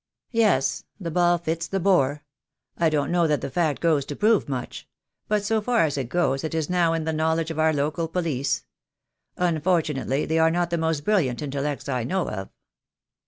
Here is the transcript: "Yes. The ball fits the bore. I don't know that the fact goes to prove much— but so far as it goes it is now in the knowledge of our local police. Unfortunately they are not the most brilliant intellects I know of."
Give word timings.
"Yes. 0.31 0.83
The 0.99 1.11
ball 1.11 1.37
fits 1.37 1.67
the 1.67 1.79
bore. 1.79 2.23
I 2.75 2.89
don't 2.89 3.11
know 3.11 3.27
that 3.27 3.41
the 3.41 3.51
fact 3.51 3.79
goes 3.81 4.03
to 4.05 4.15
prove 4.15 4.49
much— 4.49 4.87
but 5.29 5.45
so 5.45 5.61
far 5.61 5.81
as 5.85 5.95
it 5.95 6.09
goes 6.09 6.43
it 6.43 6.55
is 6.55 6.71
now 6.71 6.93
in 6.93 7.03
the 7.03 7.13
knowledge 7.13 7.51
of 7.51 7.59
our 7.59 7.71
local 7.71 8.07
police. 8.07 8.65
Unfortunately 9.37 10.25
they 10.25 10.39
are 10.39 10.49
not 10.49 10.71
the 10.71 10.77
most 10.79 11.05
brilliant 11.05 11.43
intellects 11.43 11.87
I 11.87 12.03
know 12.03 12.27
of." 12.31 12.49